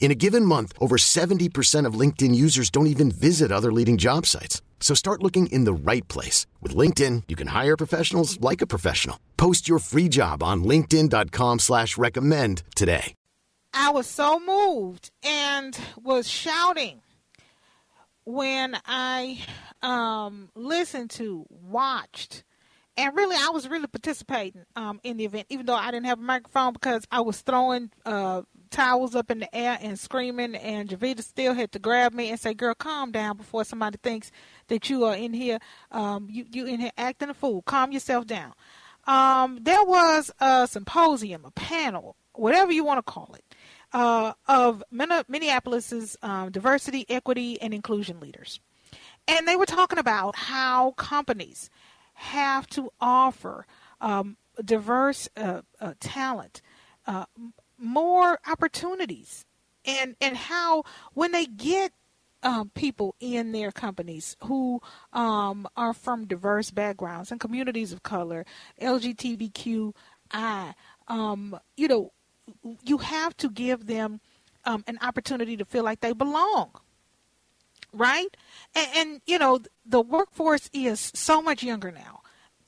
[0.00, 4.24] In a given month, over 70% of LinkedIn users don't even visit other leading job
[4.24, 4.62] sites.
[4.80, 6.46] So start looking in the right place.
[6.62, 9.18] With LinkedIn, you can hire professionals like a professional.
[9.36, 13.14] Post your free job on linkedin.com slash recommend today.
[13.74, 17.02] I was so moved and was shouting
[18.24, 19.40] when I
[19.82, 22.44] um, listened to, watched,
[22.96, 26.18] and really I was really participating um, in the event, even though I didn't have
[26.18, 30.88] a microphone because I was throwing uh, towels up in the air and screaming, and
[30.88, 34.30] Javita still had to grab me and say, "Girl, calm down before somebody thinks
[34.68, 35.58] that you are in here,
[35.90, 37.62] um, you you in here acting a fool.
[37.62, 38.52] Calm yourself down."
[39.06, 43.54] Um, there was a symposium, a panel, whatever you want to call it,
[43.92, 48.60] uh, of Minneapolis's um, diversity, equity, and inclusion leaders,
[49.26, 51.70] and they were talking about how companies
[52.14, 53.66] have to offer
[54.00, 56.60] um, diverse uh, uh, talent
[57.06, 57.24] uh,
[57.78, 59.44] more opportunities
[59.84, 60.84] and and how
[61.14, 61.92] when they get
[62.42, 64.80] um, people in their companies who
[65.12, 68.46] um, are from diverse backgrounds and communities of color,
[68.80, 69.94] LGBTQI,
[71.08, 72.12] um, you know,
[72.84, 74.20] you have to give them
[74.64, 76.70] um, an opportunity to feel like they belong.
[77.92, 78.36] Right?
[78.74, 82.17] And, and, you know, the workforce is so much younger now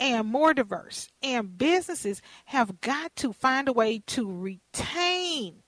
[0.00, 1.08] and more diverse.
[1.22, 5.62] And businesses have got to find a way to retain.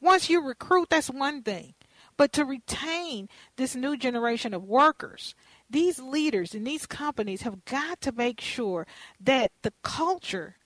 [0.00, 1.74] Once you recruit, that's one thing.
[2.16, 5.34] But to retain this new generation of workers,
[5.70, 8.86] these leaders in these companies have got to make sure
[9.20, 10.56] that the culture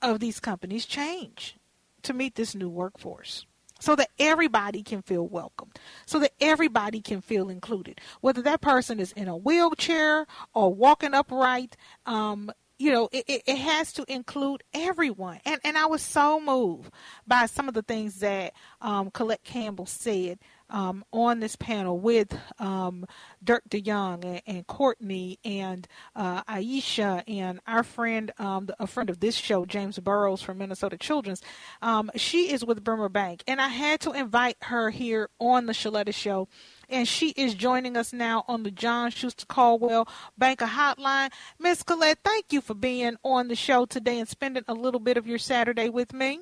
[0.00, 1.56] of these companies change
[2.02, 3.46] to meet this new workforce
[3.80, 5.70] so that everybody can feel welcome,
[6.06, 8.00] so that everybody can feel included.
[8.20, 11.76] Whether that person is in a wheelchair or walking upright,
[12.06, 15.40] um, you know, it, it, has to include everyone.
[15.44, 16.92] And and I was so moved
[17.26, 20.38] by some of the things that um, Colette Campbell said
[20.70, 23.06] um, on this panel with um,
[23.42, 29.20] Dirk DeYoung and, and Courtney and uh, Aisha and our friend, um, a friend of
[29.20, 31.42] this show, James Burroughs from Minnesota Children's.
[31.82, 35.72] Um, she is with Bremer Bank, and I had to invite her here on the
[35.72, 36.48] Sheletta Show.
[36.88, 41.32] And she is joining us now on the John Schuster Coldwell Banker Hotline.
[41.58, 45.16] Miss Colette, thank you for being on the show today and spending a little bit
[45.16, 46.40] of your Saturday with me.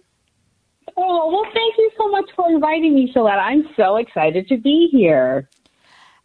[0.96, 3.38] Oh, well, thank you so much for inviting me, Sheletta.
[3.38, 5.48] I'm so excited to be here.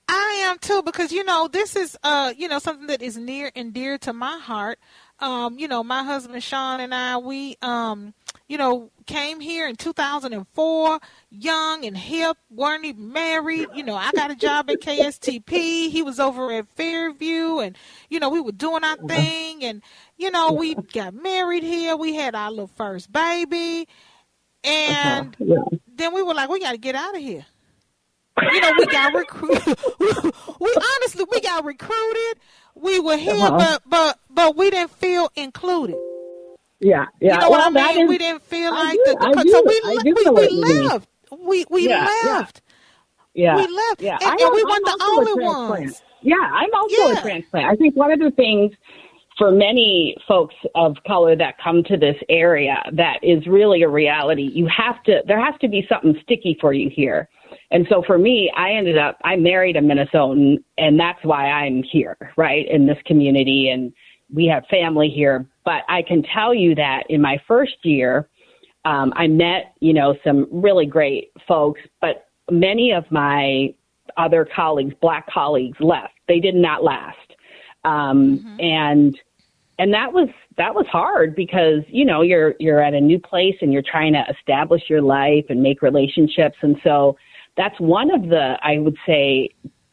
[0.08, 3.52] I am too, because you know this is uh you know something that is near
[3.56, 4.80] and dear to my heart.
[5.20, 8.14] Um, you know, my husband Sean and I, we um,
[8.48, 11.00] you know, came here in 2004,
[11.30, 13.68] young and hip, weren't even married.
[13.76, 15.90] You know, I got a job at KSTP.
[15.90, 17.78] He was over at Fairview, and
[18.10, 19.84] you know, we were doing our thing, and
[20.18, 21.96] you know, we got married here.
[21.96, 23.88] We had our little first baby,
[24.64, 25.46] and uh-huh.
[25.72, 25.78] yeah.
[25.96, 27.46] then we were like, we got to get out of here.
[28.42, 29.78] You know, we got recruited.
[30.60, 32.42] we honestly, we got recruited.
[32.76, 33.58] We were here, uh-huh.
[33.58, 35.98] but but but we didn't feel included.
[36.80, 37.34] Yeah, yeah.
[37.34, 38.06] You know well, what I mean?
[38.06, 41.10] Is, we didn't feel like do, the, the so we we, we left.
[41.38, 42.62] We we yeah, left.
[43.34, 43.56] Yeah.
[43.56, 44.02] We left.
[44.02, 44.18] Yeah.
[44.22, 46.02] And, and we weren't the only ones.
[46.22, 47.18] Yeah, I'm also yeah.
[47.18, 47.66] a transplant.
[47.66, 48.74] I think one of the things
[49.40, 54.52] for many folks of color that come to this area that is really a reality.
[54.54, 57.30] You have to, there has to be something sticky for you here.
[57.72, 61.82] And so for me, I ended up, I married a Minnesotan and that's why I'm
[61.82, 63.70] here, right, in this community.
[63.70, 63.94] And
[64.32, 65.48] we have family here.
[65.64, 68.28] But I can tell you that in my first year,
[68.84, 73.74] um, I met, you know, some really great folks, but many of my
[74.18, 76.14] other colleagues, black colleagues, left.
[76.28, 77.18] They did not last.
[77.86, 78.60] Um, mm-hmm.
[78.60, 79.20] And
[79.80, 83.56] and that was that was hard because you know you're you're at a new place
[83.62, 87.18] and you're trying to establish your life and make relationships and so
[87.58, 89.50] that's one of the I would say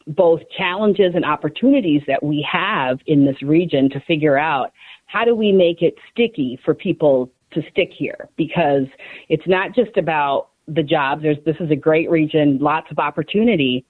[0.07, 4.71] both challenges and opportunities that we have in this region to figure out
[5.07, 8.29] how do we make it sticky for people to stick here?
[8.37, 8.83] Because
[9.29, 11.23] it's not just about the jobs.
[11.23, 13.85] There's, this is a great region, lots of opportunity.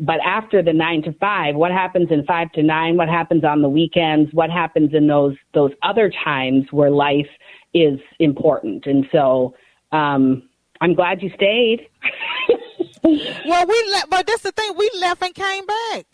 [0.00, 2.96] But after the nine to five, what happens in five to nine?
[2.96, 4.32] What happens on the weekends?
[4.32, 7.28] What happens in those those other times where life
[7.74, 8.86] is important?
[8.86, 9.54] And so,
[9.92, 10.48] um,
[10.80, 11.86] I'm glad you stayed.
[13.44, 14.72] well, we left, but that's the thing.
[14.76, 16.06] We left and came back.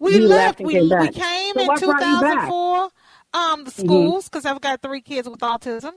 [0.00, 0.60] We left.
[0.60, 2.88] left we came we came so in 2004.
[3.32, 3.86] Um, the Mm-hmm.
[3.86, 5.92] schools because I've got three kids with autism.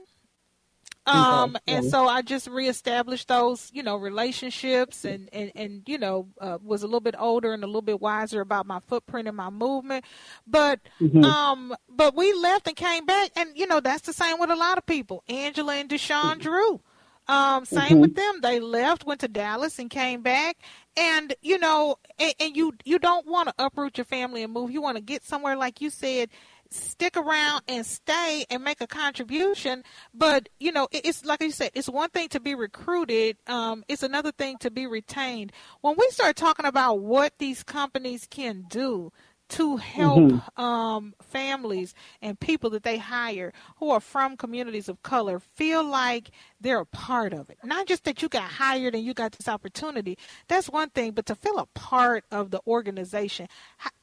[1.06, 6.28] Um, and so I just reestablished those, you know, relationships and, and, and, you know,
[6.40, 9.36] uh, was a little bit older and a little bit wiser about my footprint and
[9.36, 10.04] my movement.
[10.46, 11.24] But, Mm-hmm.
[11.24, 14.56] um, but we left and came back and, you know, that's the same with a
[14.56, 15.22] lot of people.
[15.28, 16.80] Angela and Deshaun Drew.
[17.26, 18.40] Um, same with them.
[18.42, 20.58] They left, went to Dallas and came back.
[20.96, 24.70] And, you know, and, and you, you don't want to uproot your family and move.
[24.70, 26.28] You want to get somewhere, like you said,
[26.74, 29.82] stick around and stay and make a contribution.
[30.12, 33.36] But you know, it's like you said, it's one thing to be recruited.
[33.46, 35.52] Um, it's another thing to be retained.
[35.80, 39.12] When we start talking about what these companies can do
[39.50, 45.38] to help um, families and people that they hire who are from communities of color
[45.38, 46.30] feel like
[46.60, 47.58] they're a part of it.
[47.62, 50.16] Not just that you got hired and you got this opportunity.
[50.48, 53.48] That's one thing, but to feel a part of the organization.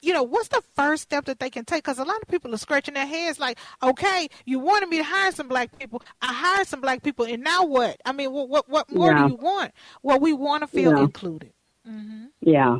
[0.01, 1.83] You know, what's the first step that they can take?
[1.83, 5.03] Because a lot of people are scratching their heads like, okay, you wanted me to
[5.03, 6.01] hire some black people.
[6.21, 7.99] I hired some black people, and now what?
[8.05, 9.23] I mean, what what, what more Yeah.
[9.23, 9.71] do you want?
[10.03, 11.03] Well, we want to feel Yeah.
[11.03, 11.53] included.
[11.87, 12.25] Mm-hmm.
[12.41, 12.77] Yeah.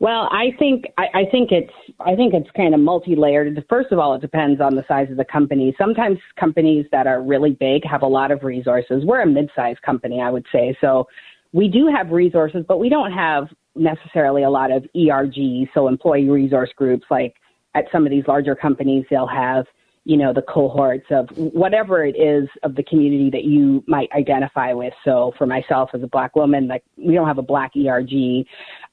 [0.00, 3.64] Well, I think I, I think it's I think it's kind of multi-layered.
[3.68, 5.74] First of all, it depends on the size of the company.
[5.78, 9.04] Sometimes companies that are really big have a lot of resources.
[9.04, 10.76] We're a mid-sized company, I would say.
[10.80, 11.06] So
[11.52, 16.28] we do have resources, but we don't have necessarily a lot of ERG, so employee
[16.28, 17.34] resource groups like
[17.74, 19.66] at some of these larger companies they'll have
[20.04, 24.72] you know the cohorts of whatever it is of the community that you might identify
[24.72, 24.92] with.
[25.04, 28.46] So for myself as a black woman like we don't have a black erg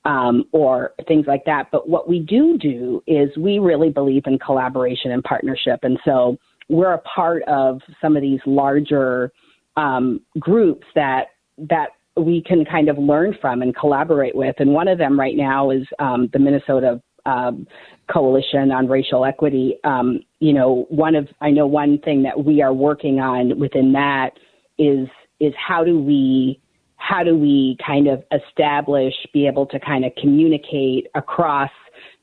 [0.06, 1.70] um, or things like that.
[1.72, 5.80] But what we do do is we really believe in collaboration and partnership.
[5.84, 6.38] And so
[6.70, 9.32] we're a part of some of these larger
[9.78, 11.28] um, groups that
[11.58, 14.56] that we can kind of learn from and collaborate with.
[14.60, 17.68] And one of them right now is um, the minnesota um,
[18.12, 19.78] coalition on racial equity.
[19.84, 23.94] Um, you know, one of I know one thing that we are working on within
[23.94, 24.32] that
[24.78, 25.08] is
[25.40, 26.62] is how do we
[26.96, 31.72] how do we kind of establish, be able to kind of communicate across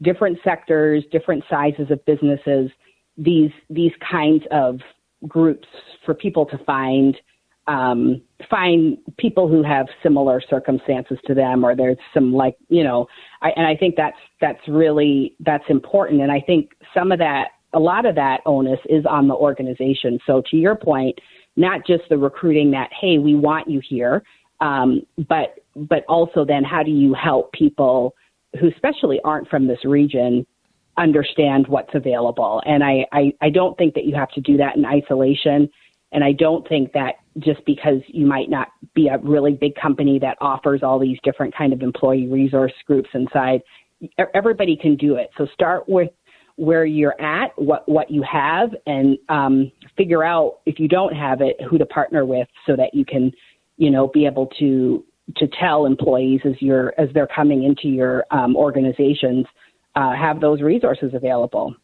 [0.02, 2.70] different sectors, different sizes of businesses,
[3.16, 4.78] these these kinds of
[5.26, 5.66] groups
[6.04, 7.16] for people to find
[7.68, 13.06] um, find people who have similar circumstances to them, or there's some like you know,
[13.42, 16.20] I, and I think that's that's really that's important.
[16.20, 20.18] And I think some of that, a lot of that onus is on the organization.
[20.26, 21.18] So to your point,
[21.56, 24.22] not just the recruiting that hey, we want you here,
[24.60, 28.14] um, but but also then how do you help people
[28.60, 30.46] who especially aren't from this region
[30.96, 32.62] understand what's available?
[32.64, 35.68] And I, I, I don't think that you have to do that in isolation.
[36.16, 40.18] And I don't think that just because you might not be a really big company
[40.20, 43.60] that offers all these different kind of employee resource groups inside,
[44.34, 45.28] everybody can do it.
[45.36, 46.08] So start with
[46.56, 51.42] where you're at, what what you have, and um, figure out if you don't have
[51.42, 53.30] it, who to partner with, so that you can,
[53.76, 55.04] you know, be able to
[55.36, 59.44] to tell employees as you're as they're coming into your um, organizations,
[59.96, 61.74] uh, have those resources available.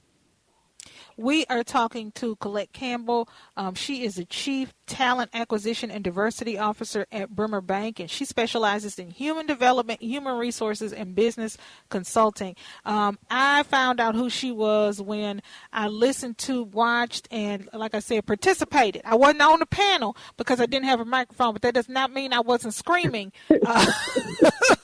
[1.17, 3.29] We are talking to Colette Campbell.
[3.57, 8.25] Um, she is the Chief Talent Acquisition and Diversity Officer at Bremer Bank, and she
[8.25, 11.57] specializes in human development, human resources, and business
[11.89, 12.57] consulting.
[12.85, 15.43] Um, I found out who she was when
[15.73, 19.03] I listened to, watched, and, like I said, participated.
[19.05, 22.13] I wasn't on the panel because I didn't have a microphone, but that does not
[22.13, 23.33] mean I wasn't screaming.
[23.51, 23.93] Uh,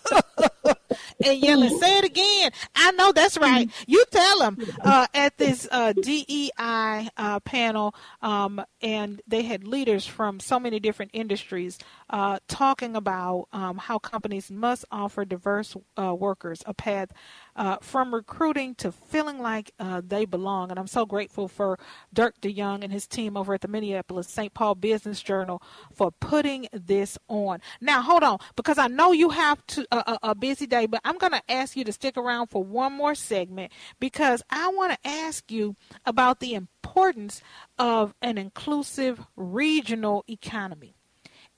[1.25, 2.51] and yelling, say it again.
[2.75, 3.71] I know that's right.
[3.87, 10.07] You tell them uh, at this uh, DEI uh, panel, um, and they had leaders
[10.07, 11.79] from so many different industries
[12.11, 17.11] uh, talking about um, how companies must offer diverse uh, workers a path
[17.57, 20.71] uh, from recruiting to feeling like uh, they belong.
[20.71, 21.79] And I'm so grateful for
[22.13, 24.55] Dirk DeYoung and his team over at the Minneapolis St.
[24.55, 25.63] Paul Business Journal
[25.93, 27.61] for putting this on.
[27.81, 31.33] Now, hold on, because I know you have to, a, busy day, but I'm going
[31.33, 35.51] to ask you to stick around for one more segment because I want to ask
[35.51, 35.75] you
[36.07, 37.43] about the importance
[37.79, 40.98] of an inclusive regional economy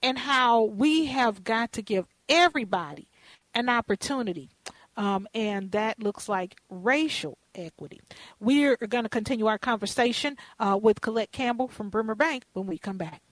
[0.02, 3.08] and how we have got to give everybody
[3.54, 4.50] an opportunity.
[4.96, 8.00] Um, and that looks like racial equity.
[8.38, 12.78] We're going to continue our conversation uh, with Colette Campbell from Bremer Bank when we
[12.78, 13.22] come back.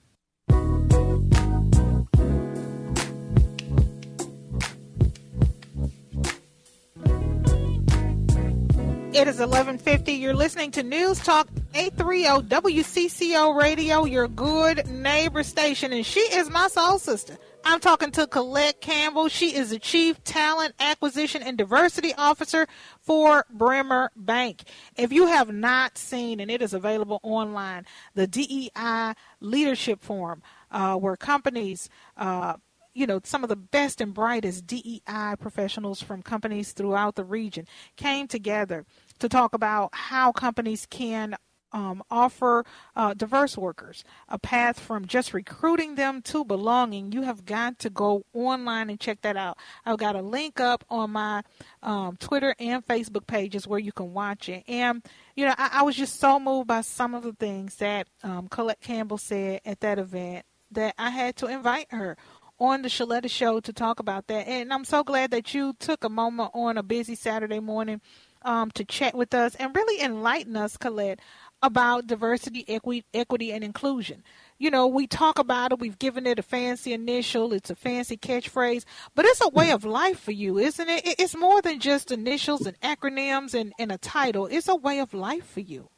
[9.11, 10.13] It is 1150.
[10.13, 15.93] You're listening to News Talk 830 WCCO Radio, your good neighbor station.
[15.93, 17.37] And she is my soul sister.
[17.63, 19.27] I'm talking to Colette Campbell.
[19.27, 22.67] She is the Chief Talent Acquisition and Diversity Officer
[23.01, 24.63] for Bremer Bank.
[24.97, 27.85] If you have not seen, and it is available online,
[28.15, 32.55] the DEI Leadership Forum, uh, where companies uh,
[32.95, 37.65] you know, some of the best and brightest DEI professionals from companies throughout the region
[37.95, 38.85] came together
[39.19, 41.35] to talk about how companies can
[41.71, 47.45] um, offer uh, diverse workers a path from just recruiting them to belonging, you have
[47.45, 49.57] got to go online and check that out.
[49.85, 51.43] I've got a link up on my
[51.83, 54.63] um, Twitter and Facebook pages where you can watch it.
[54.67, 55.03] And,
[55.35, 58.47] you know, I, I was just so moved by some of the things that um,
[58.47, 62.17] Colette Campbell said at that event that I had to invite her
[62.59, 64.47] on the Sheletta Show to talk about that.
[64.47, 68.01] And I'm so glad that you took a moment on a busy Saturday morning
[68.43, 71.19] um, to chat with us and really enlighten us, Colette,
[71.61, 74.23] about diversity, equity, equity, and inclusion.
[74.57, 78.17] You know, we talk about it, we've given it a fancy initial, it's a fancy
[78.17, 78.85] catchphrase,
[79.15, 81.15] but it's a way of life for you, isn't it?
[81.19, 85.13] It's more than just initials and acronyms and, and a title, it's a way of
[85.13, 85.89] life for you.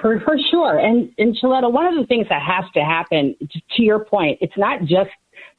[0.00, 0.78] For, for sure.
[0.78, 4.56] And, and Sheletta, one of the things that has to happen, to your point, it's
[4.56, 5.10] not just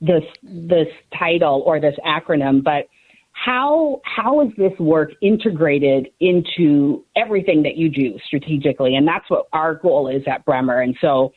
[0.01, 2.87] this this title or this acronym, but
[3.35, 8.95] how how is this work integrated into everything that you do strategically?
[8.95, 10.81] And that's what our goal is at Bremer.
[10.81, 11.33] And so,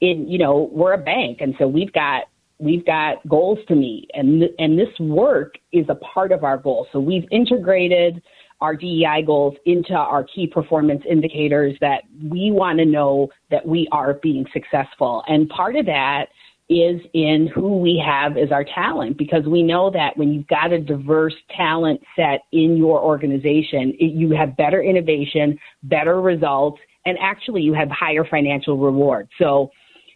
[0.00, 2.24] in you know, we're a bank, and so we've got
[2.58, 6.56] we've got goals to meet, and th- and this work is a part of our
[6.56, 6.86] goal.
[6.92, 8.22] So we've integrated
[8.60, 13.88] our DEI goals into our key performance indicators that we want to know that we
[13.90, 15.24] are being successful.
[15.26, 16.26] And part of that
[16.70, 20.72] is in who we have as our talent because we know that when you've got
[20.72, 27.18] a diverse talent set in your organization, it, you have better innovation, better results, and
[27.20, 29.28] actually you have higher financial reward.
[29.36, 29.72] So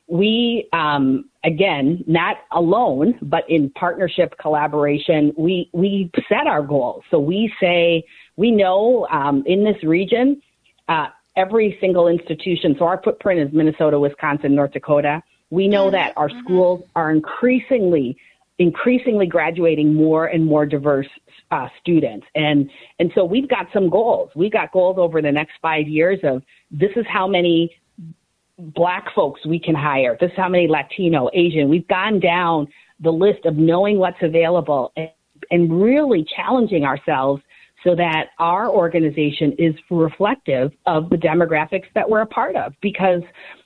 [0.06, 7.02] we, um, again, not alone, but in partnership collaboration, we, we set our goals.
[7.10, 8.04] So we say,
[8.36, 10.40] we know um, in this region,
[10.88, 11.06] uh,
[11.36, 15.20] every single institution, so our footprint is Minnesota, Wisconsin, North Dakota
[15.50, 16.40] we know that our mm-hmm.
[16.40, 18.16] schools are increasingly
[18.58, 21.08] increasingly graduating more and more diverse
[21.50, 22.26] uh, students.
[22.34, 24.30] And, and so we've got some goals.
[24.36, 27.74] We've got goals over the next five years of this is how many
[28.58, 30.16] black folks we can hire.
[30.20, 31.68] This is how many Latino, Asian.
[31.68, 32.68] We've gone down
[33.00, 35.10] the list of knowing what's available and,
[35.50, 37.42] and really challenging ourselves
[37.84, 43.22] so that our organization is reflective of the demographics that we're a part of because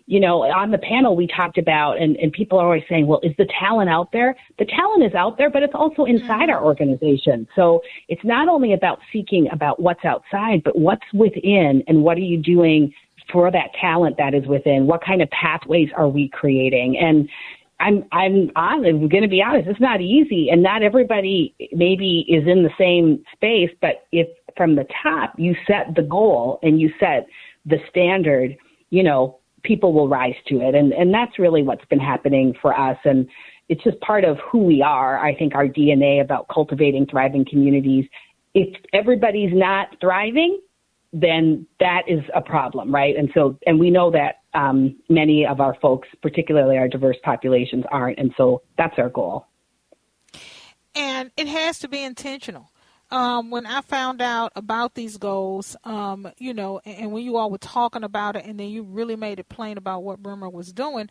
[0.09, 3.21] you know, on the panel we talked about, and, and people are always saying, well,
[3.23, 4.35] is the talent out there?
[4.59, 6.65] The talent is out there, but it's also inside our mm-hmm.
[6.65, 7.47] organization.
[7.55, 12.21] So it's not only about seeking about what's outside, but what's within and what are
[12.21, 12.95] you doing
[13.31, 14.87] for that talent that is within?
[14.87, 16.97] What kind of pathways are we creating?
[16.99, 17.29] And
[17.81, 19.69] I'm I'm I'm going to be honest.
[19.69, 23.71] It's not easy, and not everybody maybe is in the same space.
[23.81, 27.27] But if from the top you set the goal and you set
[27.65, 28.57] the standard,
[28.91, 30.75] you know, people will rise to it.
[30.75, 32.99] And, and that's really what's been happening for us.
[33.05, 33.29] And
[33.69, 35.19] it's just part of who we are.
[35.19, 38.07] I think our DNA about cultivating thriving communities.
[38.55, 40.61] If everybody's not thriving,
[41.13, 43.17] then that is a problem, right?
[43.17, 47.85] And so, and we know that um, many of our folks, particularly our diverse populations,
[47.93, 48.19] aren't.
[48.19, 49.47] And so that's our goal.
[50.97, 52.73] And it has to be intentional
[53.11, 57.37] um, when I found out about these goals, um, you know, and, and, when you
[57.37, 60.49] all were talking about it, and then you really made it plain about what Bremer
[60.49, 61.09] was doing,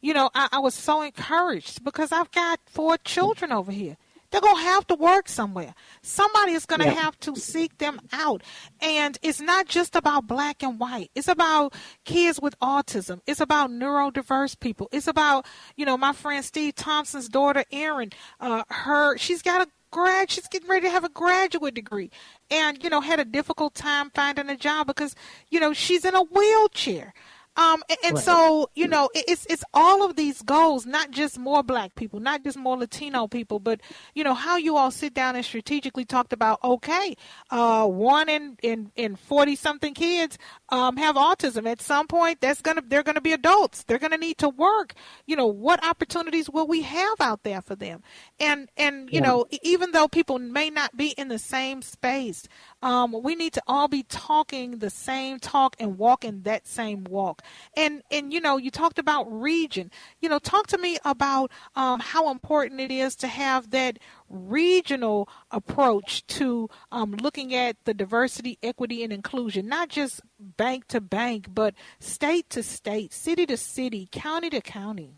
[0.00, 3.96] you know, I, I was so encouraged because I've got four children over here.
[4.30, 5.74] They're going to have to work somewhere.
[6.02, 6.94] Somebody is going to yeah.
[6.94, 8.42] have to seek them out.
[8.80, 11.10] And it's not just about black and white.
[11.14, 13.20] It's about kids with autism.
[13.26, 14.88] It's about neurodiverse people.
[14.92, 15.46] It's about,
[15.76, 18.10] you know, my friend Steve Thompson's daughter, Erin.
[18.38, 22.10] Uh, her, she's got a grad she's getting ready to have a graduate degree
[22.48, 25.16] and you know had a difficult time finding a job because
[25.50, 27.12] you know she's in a wheelchair
[27.60, 28.24] um, and, and right.
[28.24, 32.42] so you know, it's it's all of these goals, not just more Black people, not
[32.42, 33.82] just more Latino people, but
[34.14, 36.58] you know how you all sit down and strategically talked about.
[36.64, 37.14] Okay,
[37.50, 40.38] uh, one in in in forty something kids
[40.70, 41.70] um, have autism.
[41.70, 43.84] At some point, that's gonna they're gonna be adults.
[43.84, 44.94] They're gonna need to work.
[45.26, 48.02] You know, what opportunities will we have out there for them?
[48.38, 49.26] And and you yeah.
[49.26, 52.48] know, even though people may not be in the same space,
[52.82, 57.42] Um, we need to all be talking the same talk and walking that same walk.
[57.76, 59.90] And and you know, you talked about region.
[60.20, 65.28] You know, talk to me about um, how important it is to have that regional
[65.50, 71.48] approach to um, looking at the diversity, equity, and inclusion, not just bank to bank,
[71.52, 75.16] but state to state, city to city, county to county.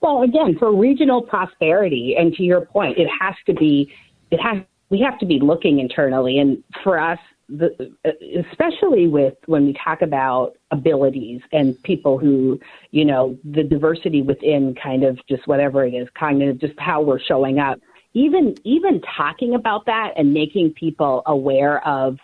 [0.00, 3.90] Well, again, for regional prosperity, and to your point, it has to be,
[4.30, 6.38] it has, we have to be looking internally.
[6.38, 7.94] And for us, the,
[8.38, 12.58] especially with when we talk about abilities and people who,
[12.90, 17.20] you know, the diversity within kind of just whatever it is, cognitive, just how we're
[17.20, 17.78] showing up.
[18.14, 22.16] Even even talking about that and making people aware of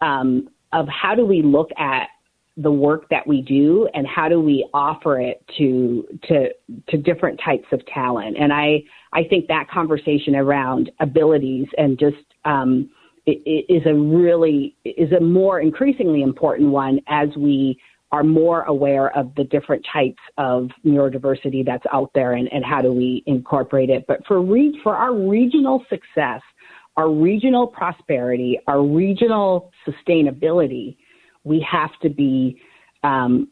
[0.00, 2.08] um, of how do we look at
[2.56, 6.50] the work that we do and how do we offer it to to
[6.88, 8.80] to different types of talent and i
[9.14, 12.90] i think that conversation around abilities and just um,
[13.26, 17.78] is a really is a more increasingly important one as we
[18.12, 22.80] are more aware of the different types of neurodiversity that's out there and, and how
[22.80, 24.04] do we incorporate it.
[24.06, 26.42] But for re- for our regional success
[26.96, 30.96] our regional prosperity our regional sustainability
[31.44, 32.60] we have to be
[33.02, 33.48] um,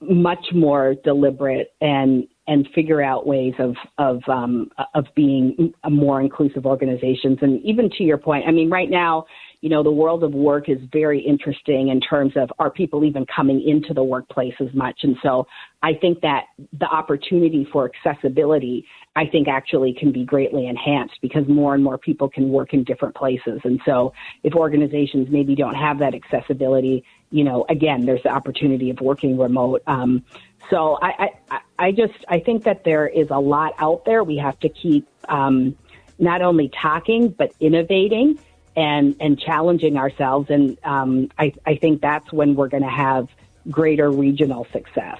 [0.00, 6.66] much more deliberate and and figure out ways of of um, of being more inclusive
[6.66, 7.38] organizations.
[7.42, 9.26] And even to your point, I mean, right now,
[9.66, 13.26] you know, the world of work is very interesting in terms of are people even
[13.26, 15.00] coming into the workplace as much.
[15.02, 15.48] And so,
[15.82, 16.44] I think that
[16.78, 21.98] the opportunity for accessibility, I think, actually can be greatly enhanced because more and more
[21.98, 23.60] people can work in different places.
[23.64, 24.12] And so,
[24.44, 29.36] if organizations maybe don't have that accessibility, you know, again, there's the opportunity of working
[29.36, 29.82] remote.
[29.88, 30.22] Um,
[30.70, 34.22] so I, I, I just I think that there is a lot out there.
[34.22, 35.76] We have to keep um,
[36.20, 38.38] not only talking but innovating
[38.76, 40.50] and and challenging ourselves.
[40.50, 43.28] And um, I, I think that's when we're going to have
[43.70, 45.18] greater regional success.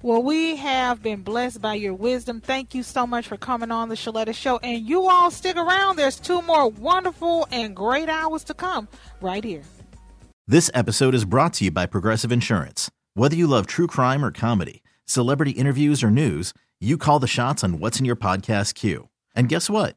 [0.00, 2.40] Well, we have been blessed by your wisdom.
[2.40, 4.58] Thank you so much for coming on the Sheletta Show.
[4.58, 5.96] And you all stick around.
[5.96, 8.86] There's two more wonderful and great hours to come
[9.20, 9.62] right here.
[10.46, 12.90] This episode is brought to you by Progressive Insurance.
[13.14, 17.64] Whether you love true crime or comedy, celebrity interviews or news, you call the shots
[17.64, 19.08] on what's in your podcast queue.
[19.34, 19.96] And guess what?